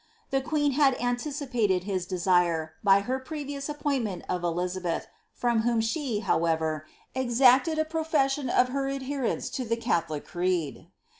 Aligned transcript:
The 0.31 0.41
queen 0.41 0.71
had 0.71 0.95
an 0.95 1.15
Otipsted 1.17 1.83
his 1.83 2.07
desire, 2.07 2.73
by 2.83 3.01
her 3.01 3.19
previous 3.19 3.69
appointment 3.69 4.23
of 4.27 4.43
Elizabeth, 4.43 5.05
from 5.31 5.61
whoa 5.61 5.79
she, 5.79 6.21
however, 6.21 6.87
exacted 7.13 7.77
a 7.77 7.85
profession 7.85 8.49
of 8.49 8.69
her 8.69 8.87
adherence 8.87 9.47
to 9.51 9.63
the 9.63 9.77
Catholic 9.77 10.25
creed. 10.25 10.87